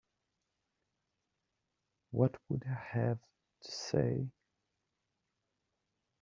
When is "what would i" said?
2.09-2.73